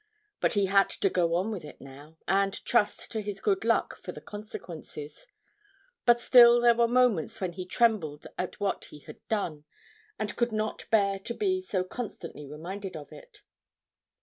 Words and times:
But 0.39 0.53
he 0.53 0.65
had 0.65 0.89
to 0.89 1.11
go 1.11 1.35
on 1.35 1.51
with 1.51 1.63
it 1.63 1.79
now, 1.79 2.17
and 2.27 2.65
trust 2.65 3.11
to 3.11 3.21
his 3.21 3.39
good 3.39 3.63
luck 3.63 4.01
for 4.01 4.11
the 4.11 4.19
consequences; 4.19 5.27
but 6.07 6.19
still 6.19 6.59
there 6.59 6.73
were 6.73 6.87
moments 6.87 7.39
when 7.39 7.53
he 7.53 7.67
trembled 7.67 8.25
at 8.35 8.59
what 8.59 8.85
he 8.85 9.01
had 9.01 9.19
done, 9.27 9.65
and 10.17 10.35
could 10.35 10.51
not 10.51 10.89
bear 10.89 11.19
to 11.19 11.35
be 11.35 11.61
so 11.61 11.83
constantly 11.83 12.47
reminded 12.47 12.97
of 12.97 13.11
it. 13.11 13.43